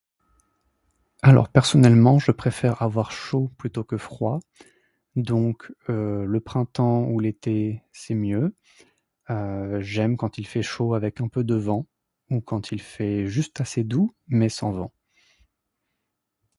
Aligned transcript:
Alors 1.21 1.49
personnellement 1.49 2.17
je 2.17 2.31
préfère 2.31 2.81
avoir 2.81 3.11
chaud 3.11 3.51
plutôt 3.59 3.83
que 3.83 3.97
froid. 3.97 4.39
Donc, 5.15 5.71
euh, 5.89 6.25
le 6.25 6.39
printemps 6.39 7.03
ou 7.03 7.19
l’été 7.19 7.83
c’est 7.91 8.15
mieux. 8.15 8.55
Euh, 9.29 9.79
j’aime 9.81 10.17
quand 10.17 10.39
il 10.39 10.47
fait 10.47 10.63
chaud 10.63 10.95
avec 10.95 11.21
un 11.21 11.27
peu 11.27 11.43
de 11.43 11.53
vent, 11.53 11.85
quand 12.45 12.71
il 12.71 12.81
fait 12.81 13.27
juste 13.27 13.61
assez 13.61 13.83
doux 13.83 14.15
mais 14.27 14.49
sans 14.49 14.71
vent. 14.71 14.91